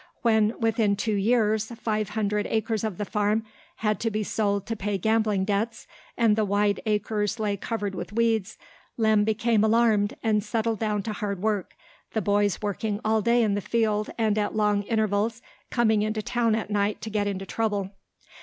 When, 0.23 0.59
within 0.59 0.95
two 0.95 1.13
years, 1.13 1.65
five 1.67 2.09
hundred 2.09 2.47
acres 2.47 2.83
of 2.83 2.97
the 2.97 3.05
farm 3.05 3.43
had 3.75 3.99
to 3.99 4.09
be 4.09 4.23
sold 4.23 4.65
to 4.65 4.75
pay 4.75 4.97
gambling 4.97 5.45
debts, 5.45 5.85
and 6.17 6.35
the 6.35 6.43
wide 6.43 6.79
acres 6.87 7.37
lay 7.39 7.55
covered 7.55 7.93
with 7.93 8.11
weeds, 8.11 8.57
Lem 8.97 9.23
became 9.25 9.63
alarmed, 9.63 10.15
and 10.23 10.43
settled 10.43 10.79
down 10.79 11.03
to 11.03 11.13
hard 11.13 11.39
work, 11.43 11.75
the 12.13 12.21
boys 12.23 12.63
working 12.63 12.99
all 13.05 13.21
day 13.21 13.43
in 13.43 13.53
the 13.53 13.61
field 13.61 14.09
and 14.17 14.39
at 14.39 14.55
long 14.55 14.81
intervals 14.85 15.39
coming 15.69 16.01
into 16.01 16.23
town 16.23 16.55
at 16.55 16.71
night 16.71 16.99
to 17.01 17.11
get 17.11 17.27
into 17.27 17.45
trouble. 17.45 17.91